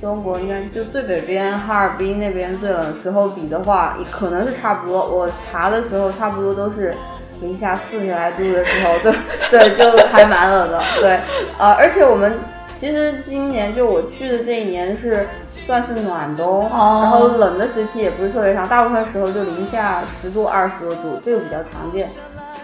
[0.00, 4.98] 中国应该就最北边哈尔滨那边最冷的时候比的话，可能是差不多。
[5.08, 6.92] 我查的时候差不多都是。
[7.40, 9.12] 零下四十来度的时候，对
[9.74, 10.82] 对，就还蛮冷的。
[11.00, 11.18] 对，
[11.58, 12.32] 呃，而且我们
[12.78, 15.26] 其实今年就我去的这一年是
[15.66, 22.06] 算是暖冬，然后冷的时期也不是特别长，大部分时候就零下十度、二十多度，这个比较常见。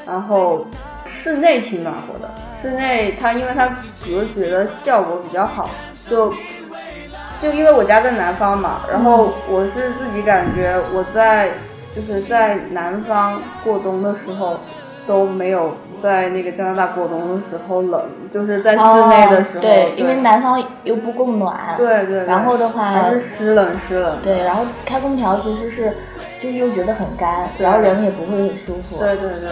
[0.07, 0.67] 然后
[1.09, 2.31] 室内挺暖和的，
[2.63, 5.71] 室内它因为它隔绝的效果比较好，
[6.09, 6.31] 就
[7.43, 11.49] 就因为我家在南方嘛，然后我是自己感觉我在。
[11.97, 14.61] 就是在南方过冬的时候
[15.07, 17.99] 都没有在那个加拿大过冬的时候冷，
[18.35, 25.97] 就是在室内的时候，对，因为南方又不供暖，对对，然后的话还是湿冷湿冷，对，然后开空调其实是
[26.43, 29.51] 就是又觉得很干，然后人也不会很舒服，对对对。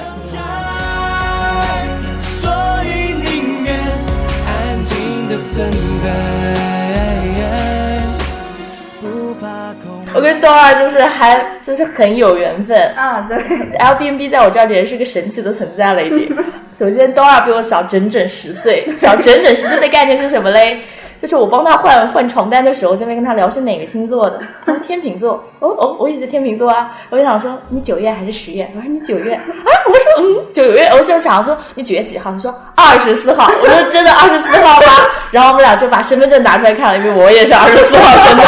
[10.14, 13.36] 我跟 Dora 就是还就是很有缘分啊，对
[13.78, 16.36] ，L B N B 在我这儿简直是个神奇的存在了已经。
[16.74, 20.78] 首先，Dora 比我小整整十岁，小整整十岁的概念是什么嘞？
[21.22, 25.42] 就是我帮他换换床单的时候，这边跟他聊是哪个星座的，他说天秤座。
[25.60, 26.92] 哦哦，我也是天秤座啊。
[27.08, 28.68] 我就想说你九月还是十月？
[28.76, 29.40] 我说你九月啊。
[29.86, 30.86] 我说嗯九月。
[30.92, 32.30] 我就想说你九月几号？
[32.30, 33.50] 他说二十四号。
[33.62, 34.86] 我说真的二十四号吗？
[35.30, 38.44] 然后我们俩就把身份证拿出来看了，因为我也是二十四号生的。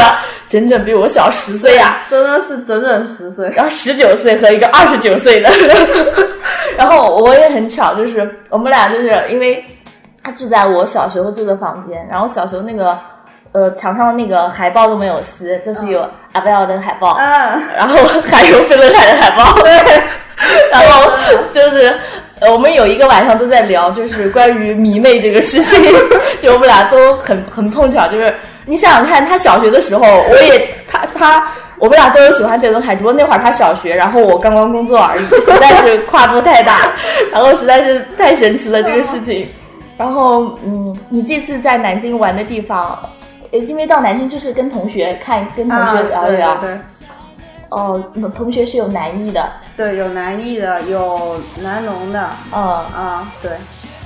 [0.48, 5.50] 整整比我小十岁呀，真的是整整十岁，然后十九岁和一个二十九岁的，
[6.78, 9.64] 然后我也很巧，就是我们俩就是因为
[10.22, 12.96] 他住在我小时候住的房间，然后小时候那个
[13.52, 17.96] 呃墙上的那个海报都没有撕，就是有阿贝尔的海报，嗯，然后
[18.30, 19.72] 还有飞轮海的海报，对，
[20.70, 21.10] 然后
[21.50, 21.96] 就是
[22.52, 25.80] 我们有一个晚上都在聊，就是关于迷妹这个事情，
[26.40, 28.34] 就我们俩都很很碰巧，就是。
[28.68, 31.46] 你想想看，他小学的时候，我也他他，
[31.78, 36.90] 我们俩都有喜欢这种海，只不过那会儿他小学，然后我刚刚工作而已，实在是跨度太大，
[37.32, 39.46] 然后实在是太神奇了这个事情。
[39.96, 42.98] 然后，嗯，你这次在南京玩的地方，
[43.52, 46.60] 因为到南京就是跟同学看，跟同学聊一聊。
[47.68, 48.00] 哦，
[48.34, 52.62] 同学是有南艺的，对，有南艺的，有南农的，嗯。
[52.62, 53.50] 啊，对，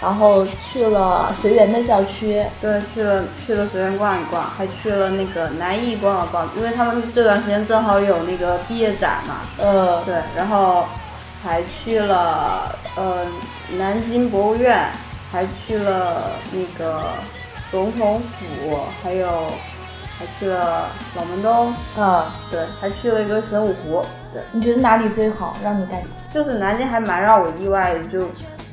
[0.01, 10.85] 然后去了随园的校区，对，去了去了随园逛一逛，还去了那个南艺逛了逛，因为他们这段时间正好有那个毕业展嘛，呃，对，然后
[11.43, 13.27] 还去了呃
[13.77, 14.91] 南京博物院，
[15.31, 17.03] 还去了那个
[17.71, 19.29] 总统府，还有。
[20.21, 24.05] 还去了老门东，嗯，对，还去了一个玄武湖，
[24.35, 25.57] 对，你觉得哪里最好？
[25.65, 28.21] 让你感觉就是南京还蛮让我意外的，就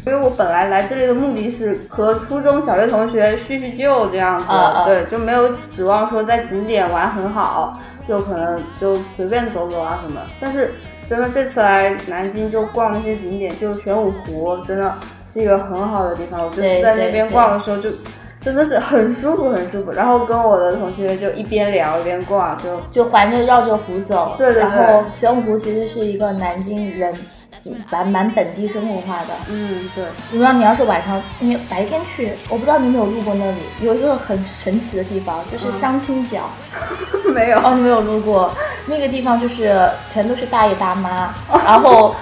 [0.05, 4.45] 因为我本来来这里的目的是和初中小学同学叙叙旧这样子，
[4.83, 10.19] 对，就没有指望说在景点玩很好，就可能就随便走走啊什么。
[10.41, 10.73] 但是
[11.09, 14.93] 真的这次来南京就逛那些景点，就玄武湖，真的。
[15.33, 16.41] 是一个很好的地方。
[16.41, 17.89] 我就是在那边逛的时候就。
[18.47, 19.91] 真的是很舒服，很舒服。
[19.91, 24.35] 然后跟我的同学就一边聊一边逛，就就环着绕着湖走。
[24.37, 24.61] 对对对。
[24.61, 27.13] 然后玄武湖其实是一个南京人
[27.91, 29.33] 蛮蛮本地生活化的。
[29.49, 30.05] 嗯，对。
[30.31, 36.43] 你说你要是晚上，你白天去，我不知道你有没有路过那里，有一个很神奇的地方，就是相亲角。
[37.35, 37.57] 没有。
[37.59, 38.49] 哦，你没有路过
[38.85, 39.77] 那个地方，就是
[40.13, 41.33] 全都是大爷大妈，
[41.65, 42.15] 然后。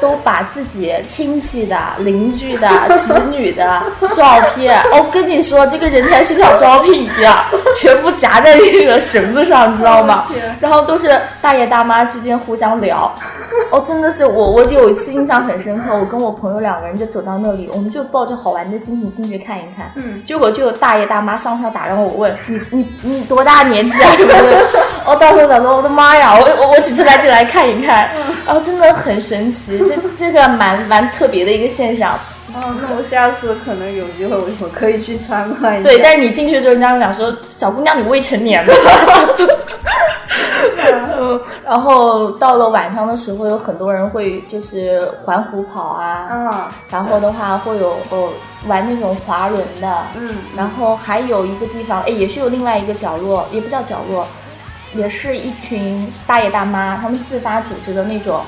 [0.00, 2.68] 都把自己亲戚的、邻居的、
[3.06, 3.82] 子女的
[4.16, 7.44] 照片，我 跟你说，这个人才市场招聘一样，
[7.80, 10.26] 全部夹在那个绳子上，你知道吗？
[10.60, 13.12] 然后都是大爷大妈之间互相聊。
[13.72, 19.90] 哦，真的是我，我有一次印象很深刻，我跟我朋友两个人就走到那里，我们就抱着好玩的心情进去看一看。
[19.96, 20.22] 嗯。
[20.24, 24.12] 结果就有大爷大妈上下打量我，问你你你多大年纪啊？
[24.16, 24.66] 什么的。
[25.06, 28.08] 我到时候想说，我的妈呀，我我我只是来进来看一看。
[28.46, 29.78] 然后真的很神奇。
[29.88, 32.14] 这这个蛮蛮特别的一个现象，
[32.54, 35.88] 哦，那我下次可能有机会，我我可以去参观一下。
[35.88, 38.64] 对，但是你进去之后，人家讲说，小姑娘你未成年。
[41.20, 46.50] 嗯， 然后到了晚上的时候，有很多人会就是环湖跑啊，嗯，
[46.90, 48.28] 然后的话会有呃
[48.66, 54.26] 玩那种滑轮的，嗯，然后还有一个地方，哎，也是有另外一个角落，也不叫角落，
[54.94, 58.40] 也是一群大爷大妈，他们自发组织的那种。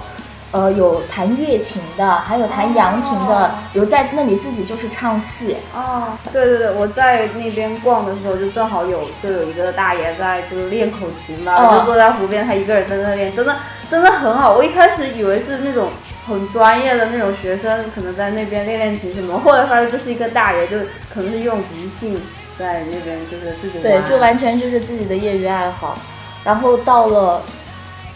[0.52, 5.56] 呃，有弹乐琴的，还有弹扬琴的，有在那里自己就是唱戏。
[5.72, 13.54] 哦，对对对，我在那边逛的时候，就正好有就有一个大爷在就是练口琴嘛，就坐在湖边，他一个人在那练，真的
[13.88, 14.52] 真的很好。
[14.56, 15.88] 我一开始以为是那种
[16.26, 20.78] 很专业的那种学生，可能在那边练练琴什么，后来发现这是一个大爷，就
[21.14, 22.20] 可能是用即兴
[22.58, 25.96] 在那边就是自己对，就完全就是自己的业余爱好。
[26.42, 27.40] 然后到了。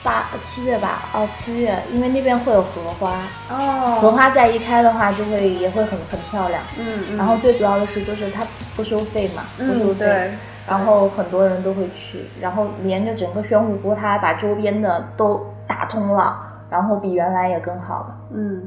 [0.05, 3.17] 八七月吧，哦七月，因为那边会有荷花
[3.51, 6.63] 哦，荷花再一开的话，就会也会很很漂亮。
[6.79, 7.17] 嗯嗯。
[7.17, 8.45] 然后最主要的是，就是它
[8.77, 10.31] 不收费嘛，不收费。
[10.69, 16.37] 然后很多人都会去，然后连着整个玄武湖，它还把周边的都打通了，
[16.71, 18.17] 然后比原来也更好了。
[18.35, 18.63] 嗯。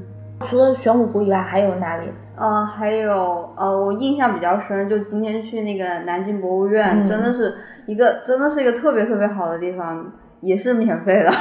[0.47, 2.03] 除了玄武湖以外，还有哪里？
[2.35, 7.55] 呃，还有呃，我印象比较深，就今天去那个南京博物院，真的是
[7.87, 10.05] 一个真的是一个特别特别好的地方。
[10.41, 11.31] 也是免费的，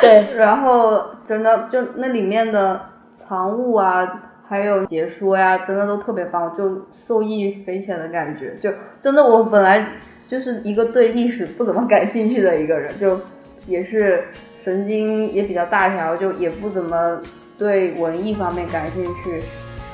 [0.00, 2.80] 对， 然后真的就那里面的
[3.16, 8.54] 藏物啊，还有解说呀，真的都特别棒，就受益匪浅的感觉。
[8.60, 9.86] 就真的我本来
[10.28, 13.18] 就是一个对历史不怎么感兴趣的一个人，就
[13.66, 14.24] 也是
[14.62, 17.20] 神经也比较大条，就也不怎么
[17.58, 19.40] 对文艺方面感兴趣。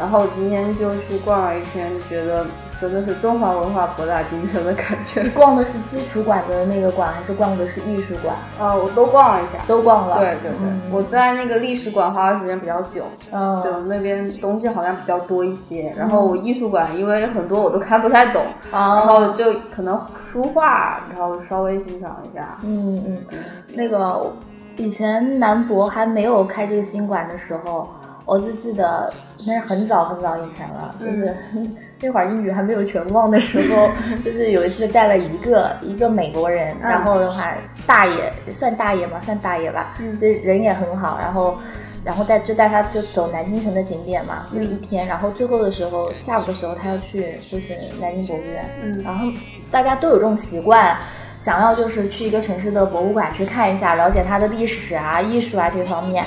[0.01, 2.45] 然后今天就去逛了一圈，觉得。
[2.81, 5.21] 真的是中华文化博大精深的感觉。
[5.21, 8.35] 你 逛的是基础馆的那个馆，还是逛的是艺术馆？
[8.59, 10.17] 啊，我都逛了一下，都逛了。
[10.17, 15.93] 对对对，我在那个历史馆花的时间比较久，嗯，就那边东西好像比较多一些。
[15.95, 20.01] 然后我艺术馆因为很多我都看不太懂，然后就可能
[20.33, 22.57] 书画，然后稍微欣赏一下。
[22.63, 23.39] 嗯嗯嗯，
[23.75, 24.33] 那个
[24.79, 27.87] 以前南博还没有开这个新馆的时候，
[28.31, 29.13] 我就记得
[29.45, 31.37] 那是很早很早以前了，就是。
[32.03, 33.91] 那会儿英语还没有全忘的时候，
[34.25, 37.53] 就是有一次带了一个一个美国人，然后的话
[37.87, 41.59] 大爷算大爷嘛，算大爷吧，这人也很好，然后
[42.03, 49.27] 然后带就带他就走南京城的景点嘛，就一天，然后最后的时候下午的时候他要去就是南京博物院，嗯，然后
[49.71, 50.97] 大家都有这种习惯，
[51.39, 56.25] 想要就是去一个城市的博物馆去看一下，了解它的历史啊、艺术啊这方面。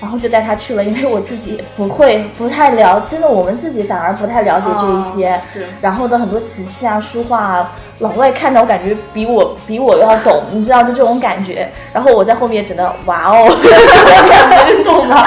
[0.00, 5.40] 然后就带他去了，因为我自己不会，不太了，真的我们自己反而不太了解这一些。
[5.44, 5.66] 是。
[5.80, 11.68] 然后的很多瓷器啊、书画啊，老外看到我感觉比我比我要懂，你知道就这种感觉。
[11.92, 13.48] 然后我在后面只能哇哦，
[14.78, 15.26] 你懂吗？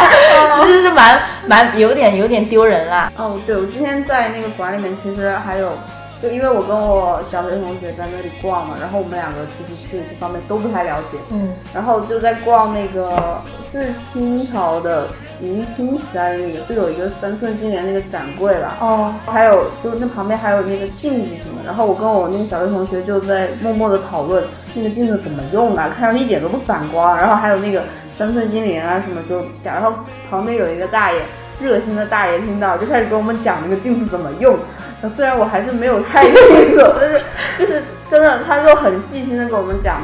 [0.62, 3.12] 其实是蛮蛮有点有点丢人啦。
[3.18, 5.70] 哦，对，我之前在那个馆里面，其实还有。
[6.22, 13.40] 就因为我跟我小学同学在那里逛嘛，然后我们两个其实对这方面都不太了解，嗯，然后就在逛那个
[13.72, 15.08] 是清朝的
[15.40, 24.44] 明清时代的那个，就有一个三寸金莲那个展柜吧，哦，还有就那旁边还有那个镜子什么，然后我跟我那个小学同学就在默默的讨论
[24.76, 29.92] 那个镜子怎么用啊，看上去一点都不反光，然后还有那个三寸金莲啊什么就讲，然后
[30.30, 31.20] 旁边有一个大爷。
[31.62, 34.58] 热心的大爷听到就开始跟我们讲那个镜子怎么用，
[35.16, 37.22] 虽然我还是没有太清楚， 但是
[37.60, 40.02] 就是真的，他就很细心的跟我们讲，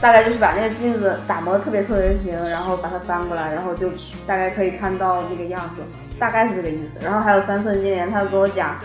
[0.00, 3.88] 大概就是把那个镜子打磨的特别特别平，然后把它翻过来，然后就
[4.26, 5.82] 大概可以看到那个样子，
[6.18, 7.04] 大概是这个意思。
[7.04, 8.76] 然后还有三寸金莲，他跟我讲，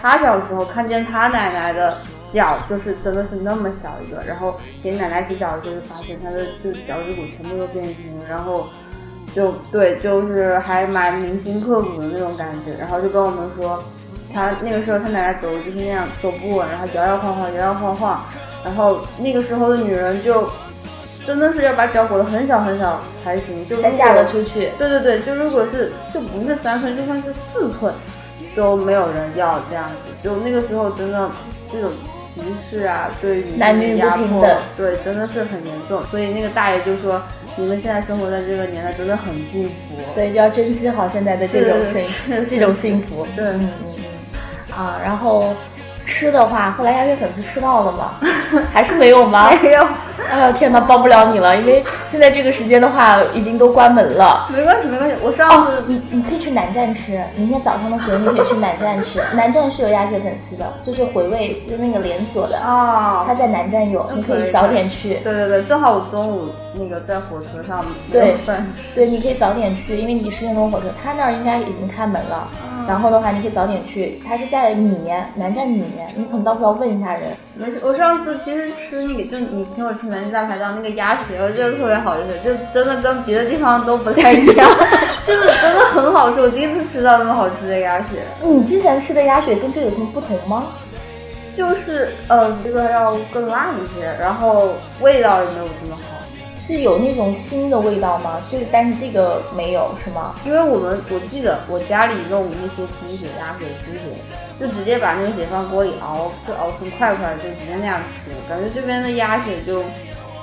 [0.00, 1.94] 他小时候看见他奶奶的
[2.32, 8.68] 脚就是真的是那么小一个，然后给奶奶洗脚的时候就发现他的就脚趾骨全部都变形，然后。
[9.34, 12.74] 就对，就是还蛮铭心刻骨的那种感觉。
[12.78, 13.82] 然后就跟我们说，
[14.32, 18.24] 他那个时候他奶奶走路就是那样走不稳，然后摇摇晃晃，摇摇晃晃。
[18.64, 20.48] 然后那个时候的女人就
[21.26, 24.70] 真的是要把脚裹得很小很小才行，就才嫁得出去。
[24.78, 27.92] 对对对，就如果是就不是三寸，就算是四寸，
[28.54, 30.22] 都没有人要这样子。
[30.22, 31.30] 就那个时候真的
[31.70, 31.90] 这种。
[32.34, 36.02] 歧视啊，对于男女不平等，对，真的是很严重。
[36.04, 37.20] 所以那个大爷就说
[37.56, 39.70] ：“你们现在生活在这个年代，真的很幸福。”
[40.14, 43.26] 对，就要珍惜好现在的这种生，这种幸福。
[43.36, 44.76] 对，嗯嗯嗯。
[44.76, 45.52] 啊，然后。
[46.04, 48.14] 吃的话，后来鸭血粉丝吃到了吗？
[48.72, 49.48] 还是没有吗？
[49.62, 49.86] 没有。
[50.30, 54.48] 哎呀天哪，帮不了你了，因为现在这个时间的话，已经都关门了。
[54.52, 55.16] 没关系，没关系。
[55.22, 59.22] 我上次你你可以去南站吃，明天早上的时候你可以去南站吃。
[59.34, 63.24] 南站是有鸭血粉丝的，就是回味，就那个连锁的啊。
[63.24, 65.14] 他在南站有，你可以早点去。
[65.22, 68.34] 对对对，正好我中午那个在火车上对
[68.94, 72.48] 对，你可以早点去，因为你十点钟火车，他那儿应该已经开门了。
[72.88, 77.30] 然后的话，你可以早点去，他是在里面，南站里面，你可能到时候要问一下人。
[77.56, 84.68] 没事，我上次其实吃那个，就你请我吃南站大排档那个鸭血，我觉得特别好吃，就真的跟别的地方都不太一样，
[85.24, 86.40] 就是真的很好吃。
[86.40, 88.06] 我第一次吃到那么好吃的鸭血。
[88.42, 90.66] 你之前吃的鸭血跟这有什么不同吗？
[91.56, 96.02] 就是呃，这个要更辣一些，然后味道也没有这么好。
[96.64, 98.40] 是有那种腥的味道吗？
[98.48, 100.34] 就是，但是这个没有，是吗？
[100.46, 104.14] 因为我们我记得我家里弄那些鸡血、鸭血、猪血，
[104.60, 108.30] 就直接把那个血放锅里熬，就熬成块块，就直接那样吃。
[108.48, 109.82] 感觉这边的鸭血就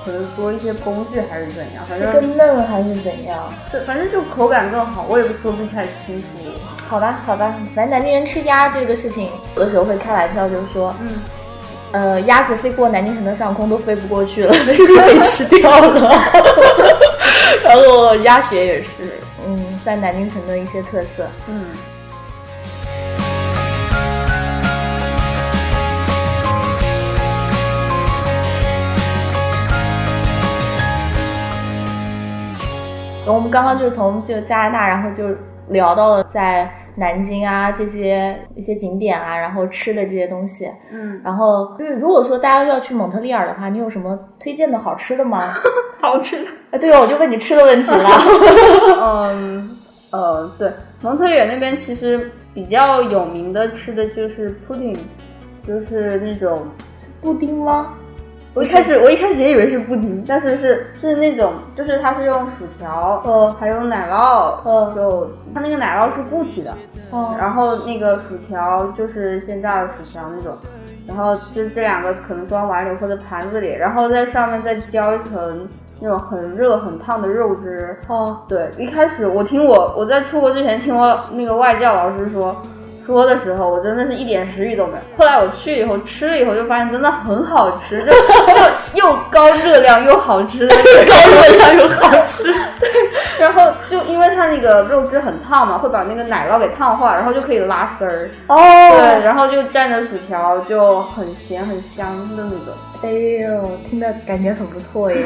[0.04, 3.54] 可能多一些工序还是怎样，反正更嫩还是怎样？
[3.72, 6.50] 对，反正就口感更好，我也说不太清楚。
[6.90, 11.08] 好吧，好吧，反正南京人吃鸭这个事情，有的时候会开玩笑，就是说，嗯。
[11.92, 16.12] 呃，鸭子飞过南京城的上空都飞不过去了， 被 吃掉了。
[17.64, 18.90] 然后鸭血也是，
[19.46, 21.28] 嗯，在南京城的一些特色。
[21.48, 21.66] 嗯。
[33.26, 35.24] 我们刚刚就从就加拿大，然后就
[35.70, 36.70] 聊到了在。
[37.00, 45.54] 南京啊，这些一些景点啊，然后吃的这些东西，嗯，然后就是如果说大家要去蒙特利尔的话，你有什么推荐的好吃的吗？
[46.02, 46.52] 好吃的？
[46.72, 48.10] 哎，对哦，我就问你吃的问题了。
[49.02, 49.78] 嗯，
[50.12, 54.98] 呃，对，蒙特利尔那边其实比较有名的吃的就是 pudding，
[55.64, 56.68] 就是那种
[57.22, 57.94] 布丁吗？
[58.60, 66.76] 我一开始我一开始也以为是布丁，但是是是那种，就是它是用薯条，呃，还有奶酪，呃，就它那个奶酪是固体的，
[67.10, 70.58] 哦，然后那个薯条就是现炸的薯条那种，
[71.08, 75.66] 然后就这两个可能装碗里或者盘子里，然后在上面再浇一层
[76.02, 82.62] 那种很热很烫的肉汁，哦，对，一开始我听我我在出国之前听我那个外教老师说。
[83.10, 85.00] 说的时候，我真的是一点食欲都没有。
[85.18, 88.12] 后来我去以后吃了以后，就发现真的很好吃，就
[88.94, 92.44] 又又高热量又好吃， 高热量又好吃。
[92.80, 92.90] 对
[93.40, 98.30] 然后就因为它那个肉汁很烫嘛，会把那个奶酪给烫化，然后就可以拉丝儿。
[98.46, 98.56] 哦。
[98.56, 102.76] 对，然后就蘸着薯条，就很咸很香的那种。
[103.02, 105.26] 哎呦，听着感觉很不错耶。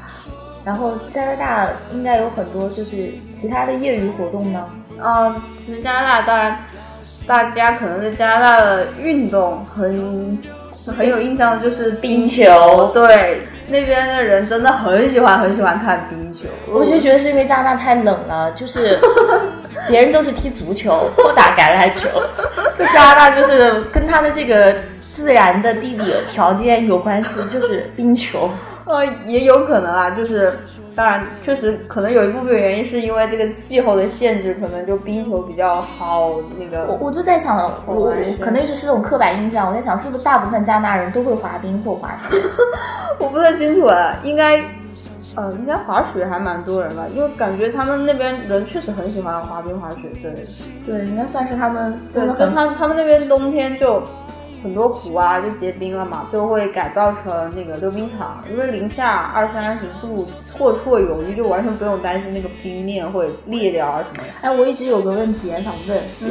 [0.64, 2.90] 然后加拿大应该有很多就是
[3.34, 4.64] 其他的业余活动呢。
[5.02, 5.34] 嗯，
[5.66, 6.56] 其实加拿大当然。
[7.30, 10.36] 大家可能对加拿大的运动很
[10.98, 16.48] 很有印象的就是冰球，对，那边的人真的很喜欢很喜欢看冰球。
[16.74, 18.98] 我就觉得是因为加拿大太冷了，就是
[19.86, 22.08] 别人都是踢足球或打橄榄球，
[22.76, 28.50] 就加拿大就是跟他的这个自然的地理条件有关系，就是冰球。
[28.90, 30.52] 呃，也有可能啊，就是
[30.96, 36.32] 当然，确实可能有一部分原因是因为这个气候的限制，可能就冰球比较好。
[36.58, 42.36] 那个，我我就在想，我我可能就是这种刻板印象，我在想是不是大部分加拿大人都会滑冰或滑雪？
[43.20, 44.58] 我不太清楚啊，应该，
[45.36, 50.46] 呃，应该滑雪还蛮多人吧，因为感觉他们那边人确实很喜欢滑冰滑雪，之类的，
[50.84, 54.02] 对，应该算是他们真的很，他他们那边冬天就。
[54.62, 64.28] 很多湖啊就结冰了嘛，就会改造成那个溜冰场，因为零下二三十度绰绰有余，就完全不用担心那个冰面会裂掉啊什么的。
[64.42, 66.30] 哎，我一直有个问题想问，嗯，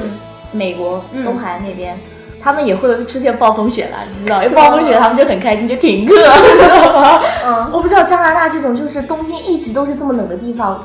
[0.52, 1.98] 美国东海那边，
[2.42, 4.44] 他们也会出现暴风雪了，你知道？
[4.44, 7.22] 一暴风雪他们就很开心，就停课，知道吗？
[7.46, 10.82] 嗯， 我不知道加拿大这种就是冬天一直都是这么冷的地方，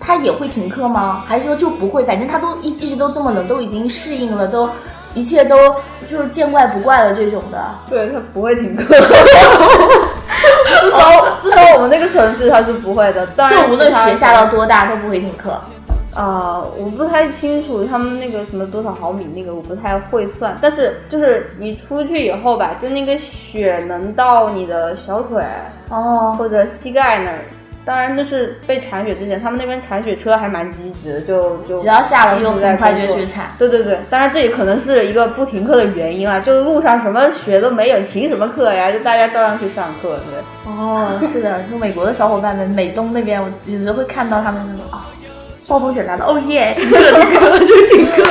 [0.00, 1.22] 它它也会停课吗？
[1.26, 2.02] 还是说就不会？
[2.04, 4.68] 反正它都一一直都这么冷，都已经适应了，都。
[5.14, 5.56] 一切都
[6.10, 7.58] 就是见怪不怪了这种的，
[7.88, 8.84] 对他不会停课，
[10.80, 15.58] 至少至少我们那个城市他是不会的，当然就无论雪下到多大都不会停课。
[16.14, 25.40] 啊，我不太清楚他们那个什么多少毫米那个我不太会算，但是就是你出去以后吧，就那个雪能到你的小腿
[25.88, 27.38] 哦，或者膝盖那儿。
[27.90, 33.46] 当然，那是被铲雪之前，他们那边铲雪车还蛮积极的，就就只要下了就很快就去铲。
[33.58, 38.92] 对对对，当然这也可能是一个不停课的原因了，就路上什么雪都没有，停什么课呀？
[38.92, 40.70] 就大家照样去上课，对。
[40.72, 45.08] 哦，是的，就美国的小伙伴们，美东那边我有时会看到他们那种啊。
[45.68, 46.72] 暴风雪来了，哦耶！
[46.76, 47.66] 停课，停课，就
[47.96, 48.22] 停课。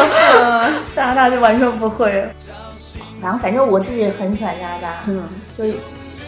[0.95, 2.23] 加 拿大就完全不会。
[3.21, 5.23] 然后反正我自己很喜欢加拿大，嗯，
[5.55, 5.77] 所以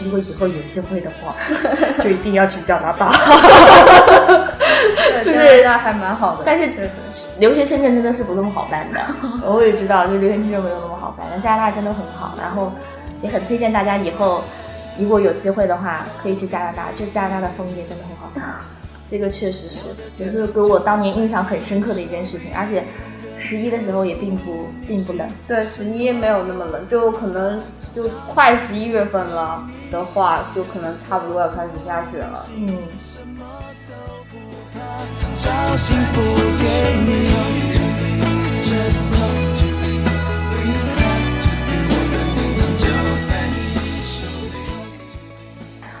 [0.04, 1.34] 如果以后有机会的话，
[2.02, 3.10] 就一定要去加拿大。
[5.22, 6.70] 就是还蛮好的，但是
[7.38, 9.00] 留学签证真的是不那么好办的。
[9.46, 12.34] 我也知道，就留学签证没有那么好办，但加拿大真的很好。
[12.40, 12.72] 然后
[13.22, 14.42] 也很推荐大家以后
[14.98, 18.54] 如果有机会的话，可以去加拿大，就加拿大的枫叶真的很好看。
[19.10, 19.88] 这个确实是，
[20.18, 22.82] 也是给我当年印象很深刻的一件事情，而且
[23.38, 27.60] 十一的时候也并不并不冷，对，十一没有那么冷，就可能
[27.94, 32.38] 就快十一月份了的话，就可能差不多要开始下雪了。
[32.56, 32.78] 嗯。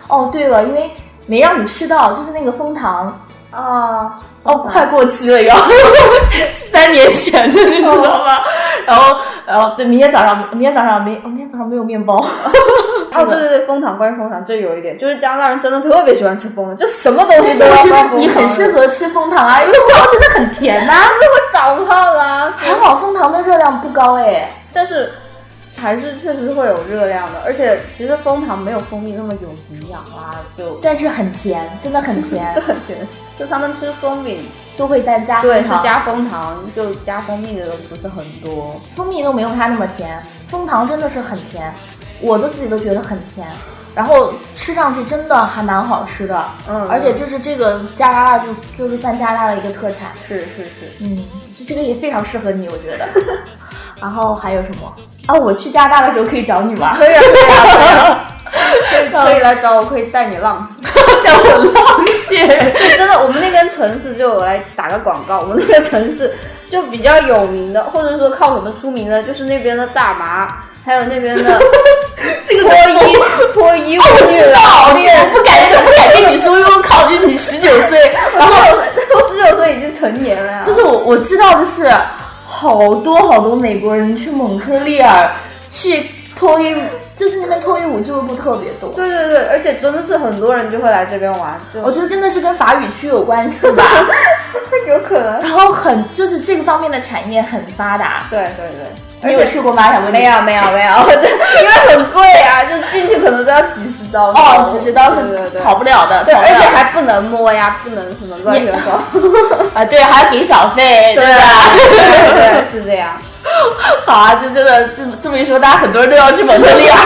[0.08, 0.90] 哦，对了，因为。
[1.28, 3.16] 没让你吃到，就是那个蜂糖
[3.52, 5.56] 啊，哦，快过期了要，
[6.52, 8.26] 三年前的，你知道吗？
[8.84, 9.16] 然后，
[9.46, 12.16] 然后对，明天早上，明天早上没，明天早上没有面包。
[12.16, 22.54] 哦，对对对，蜂糖，关于蜂糖，这有一点，就是加拿大人真的特别喜欢吃蜂的，就什么东西都要放蜂你很适合吃蜂糖啊，因为蜂糖真的很甜呐，就是会长胖啊。
[22.56, 25.10] 还好蜂糖的热量不高哎，但是。
[25.74, 32.96] 还是确实会有热量的，而且其实蜂糖没有蜂蜜那么有营养啦，就但是很甜，真的很甜， 很甜。
[33.36, 34.38] 就他们吃松饼
[34.76, 41.72] 都会再加对，是加蜂糖，就加蜂蜜的都不是很多，蜂蜜都没有它那么甜，蜂糖真的是很甜，
[42.20, 43.46] 我都自己都觉得很甜，
[43.94, 51.24] 然后吃上去真的还蛮好吃的，嗯，而且就是这个加拿大就就是算加拿大的一个特产，是是是，嗯，
[51.66, 53.08] 这个也非常适合你，我觉得。
[54.02, 54.92] 然后还有什么？
[55.26, 56.96] 啊，我去加拿大的时候可以找你吗？
[56.98, 58.26] 可以啊，可以啊，
[58.90, 62.36] 可以可以来找我，可以带你浪， 带我浪去。
[62.98, 66.34] 真的，我们那边城市就来打个广告，我们那个城市
[66.68, 70.52] 就比较有名的，或者说靠什么出名的，就是那边的大麻，
[70.84, 71.60] 还有那边的
[72.48, 72.74] 这个脱
[73.06, 73.16] 衣
[73.54, 75.16] 脱衣舞女老店。
[75.20, 78.52] 我不敢不敢跟你说，因为我考虑你十九岁，然后
[79.14, 80.64] 我十九岁已经成年了呀。
[80.66, 81.88] 就是我我知道的是。
[82.62, 85.28] 好多好多美国人去蒙特利尔
[85.72, 86.08] 去
[86.38, 86.80] 脱衣舞，
[87.16, 88.88] 就是那边脱衣舞俱乐部特别多。
[88.90, 91.58] 对对对，而且真的是很多人就会来这边玩。
[91.82, 93.82] 我觉得真的是跟法语区有关系吧，
[94.86, 95.40] 有可能。
[95.40, 98.28] 然后很就是这个方面的产业很发达。
[98.30, 99.11] 对对对。
[99.24, 99.92] 你有去过吗？
[99.92, 100.92] 小没有没有没有，
[101.62, 104.30] 因为很贵啊，就进去可能都要几十刀。
[104.30, 109.00] 哦，几十刀是跑不了的，对，而且还不能摸呀，不能什么乱七八糟。
[109.80, 111.32] 啊，对，还要给小费，对吧？
[111.72, 113.10] 对对，是这样。
[114.06, 116.96] 好啊，就真的这么这么一说，大家很多人都要去蒙特利尔。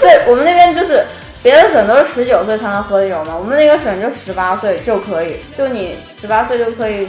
[0.00, 1.04] 对我们那边就是
[1.42, 7.08] 别的省都是十九岁才能喝酒嘛，我们那个省就十八岁就可以，就你十八岁就可以。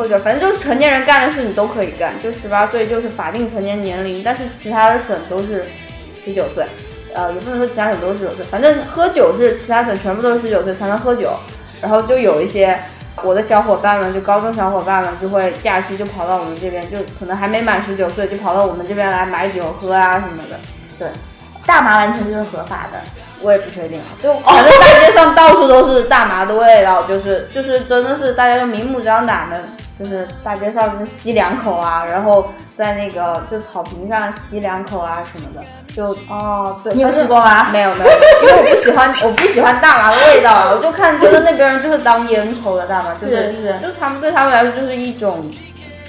[0.00, 5.66] 或者反正就是成年人干的事你都可以干，就十八岁就是法定成年年龄，但是其他的省都是
[6.24, 6.64] 十九岁，
[7.14, 11.32] 呃，也不能说其他省都是十九岁，反正喝酒是其他省全部都是十九岁才能喝酒。
[11.82, 12.78] 然后就有一些
[13.22, 20.58] 我的小伙伴们，就高中小伙伴们就会假期就跑到我们这边，就可能还没满十九岁就跑到我们这边来买酒喝啊什么的。
[20.98, 21.08] 对，
[21.66, 22.98] 大麻完全就是合法的，
[23.42, 29.60] 我也不确定啊，就反正大街上到处都是大麻的味道，就是就是真的是大家就明目张胆的。
[30.00, 35.62] 就是大街上就吸两口啊，然后在那个就草坪上吸两口啊什么的，
[35.94, 37.68] 就哦，对，你有吸过吗？
[37.70, 38.10] 没有没有，
[38.42, 45.50] 因为我不喜欢我不喜欢大麻的味道啊，我就看觉得那边人就是当烟抽的大麻，就是是，就他们对他们来说就是一种。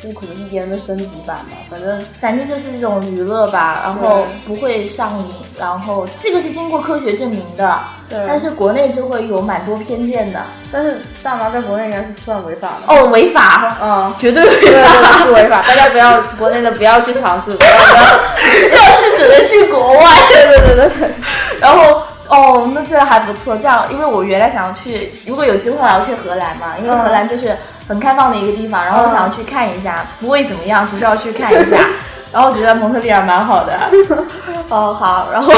[0.02, 5.26] 就可能是别人的升级版吧，反正反正就是一种娱乐吧，然后不会上瘾，
[5.60, 7.80] 然后这个是经过科学证明的，
[8.10, 10.42] 但是国内就会有蛮多偏见的。
[10.72, 12.94] 但是大麻在国内应该是算违法的。
[12.94, 17.58] 哦，违法，嗯，绝对违法，是违法，大家不要国内的不要去尝试，要，
[19.00, 21.12] 是只能去国外，对对对对对，
[21.62, 22.01] 然后。
[22.32, 23.58] 哦，那这还不错。
[23.58, 27.56] 这样，因为我原来想要去，如果有机会我要去荷兰嘛，因为荷兰就是
[27.88, 31.78] 很开放的一个地方，然后我想要去看一下，不会怎么样，只是要去看一下。
[32.32, 33.78] 然后我觉得蒙特利尔蛮好的。
[34.70, 35.52] 哦，好，然后，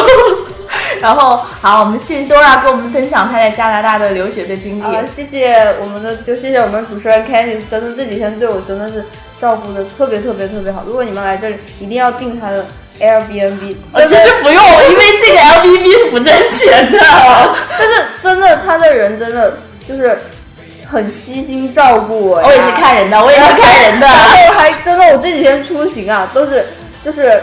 [0.99, 4.97] 然后好，我们谢谢 Sora 跟我们分享他在加拿大的留学的经历。
[5.15, 9.05] 谢谢我们的，就谢谢我们主持人 Candice，真的这几天对我真的是
[9.39, 10.82] 照顾的特别特别特别好。
[10.88, 12.65] 如果你们来这里，一定要订他的
[13.00, 13.76] Airbnb。
[14.08, 17.00] 其实不用，因为这个 Airbnb 是不挣钱的。
[17.78, 20.18] 但是真的，他的人真的就是
[20.89, 22.41] 很悉心照顾我。
[22.41, 24.08] 我也是看人的，我也是看人的。
[24.08, 26.66] 然后还真的，我这几天出行啊，都是
[27.04, 27.41] 就是。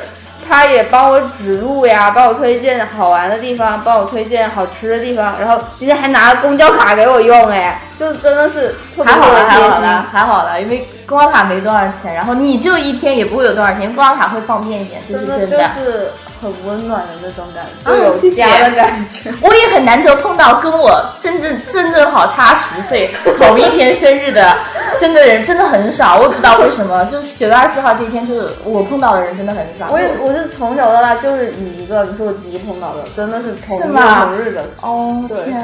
[0.50, 8.74] 他也帮我指路呀，帮我推荐好玩的地方，帮我推荐好吃的地方，然后今天还拿了公交卡给我用，哎，就真的是
[9.04, 15.70] 还好了，还好了，还好了，因为公交卡没多少钱，然后你就一天也不会有多少钱，公交卡会方便一点，就是真的。
[16.40, 19.30] 很温暖的那种感觉，有家的感觉。
[19.42, 24.56] 我也很难得碰到跟我真正真正好差十岁同一天生日的，
[24.98, 26.16] 真的人真的很少。
[26.16, 29.88] 我也不知道为什么，就是九月二十四号这一天，就是我碰到的人真的很少。
[29.90, 34.64] 我也我是从小到大就是你一个，你是我第一碰到的，真的是同日同日的。
[34.82, 35.54] 哦，对，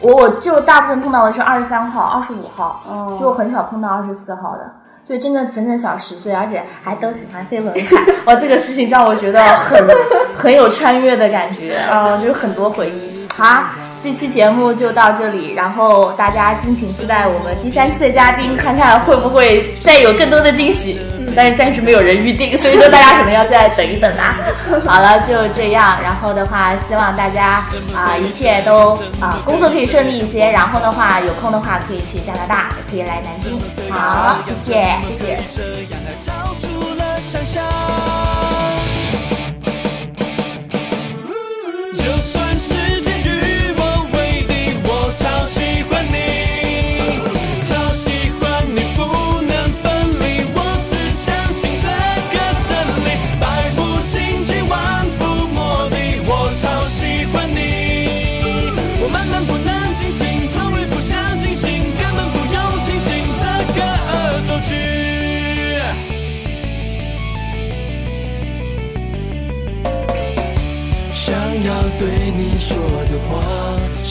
[0.00, 4.81] 我我就大部分碰到的是二十三号、二十五号，就很少碰到二十四号的。
[5.12, 7.96] 就，真的整整小十岁，而且还都喜欢飞轮海，
[8.26, 9.86] 哇，这个事情让我觉得很
[10.34, 13.21] 很有穿越的感觉啊，就很多回忆。
[13.38, 13.64] 好，
[13.98, 21.00] 这期节目就到这里，然后大家敬请期待我们第三期的嘉宾，看看会不会再有更多的惊喜。
[21.34, 24.36] 但是暂时没有人预定，所以说大家可能要再等一等啦。
[24.84, 25.98] 好了，就这样。
[26.02, 27.64] 然后的话，希望大家
[27.96, 30.50] 啊一切都啊工作可以顺利一些。
[30.50, 33.58] 然后的话，有空的话可以去加拿大，也可以来南京。
[33.90, 35.38] 好，谢谢，谢
[37.40, 37.62] 谢。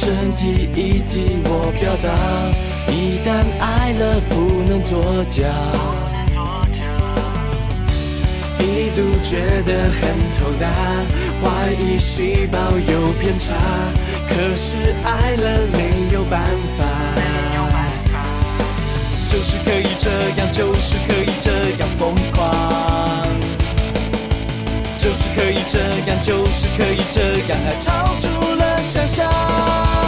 [0.04, 2.10] 身体一替我表达，
[2.92, 5.00] 一旦爱了不能作
[5.30, 5.46] 假。
[8.58, 10.02] 一度觉得很
[10.34, 10.66] 头大，
[11.40, 13.54] 怀疑细胞有偏差，
[14.28, 16.42] 可是爱了没有办
[16.80, 16.84] 法。
[19.28, 20.10] 就是可以这
[20.42, 22.61] 样，就是可以这样疯狂。
[25.02, 30.01] 就是可以这样，就是可以这样，爱超出了想象。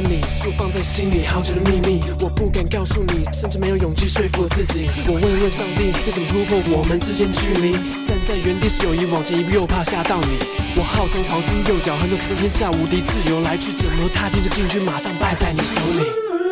[0.00, 4.88] 你是我放在心里好久的秘密，我不敢告诉你，甚至没有勇气说服我自己。
[5.06, 7.72] 我问问上帝，要怎么突破我们之间距离？
[8.06, 10.38] 站在原地是友谊，往前一步又怕吓到你。
[10.76, 16.04] 我号称黄金右脚，很多觉得天下无敌，自由来去怎么踏进这禁区，马上败在你手里。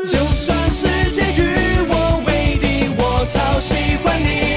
[0.07, 1.57] 就算世界与
[1.89, 4.52] 我为敌，我超喜欢你。